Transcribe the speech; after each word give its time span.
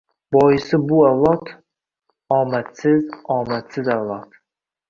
Boisi— 0.35 0.79
bu 0.91 1.01
avlod... 1.09 1.51
omadsiz-omadsiz 2.39 3.93
avlod! 3.99 4.39